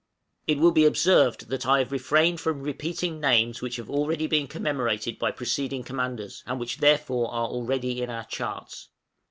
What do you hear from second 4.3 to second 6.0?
commemorated by preceding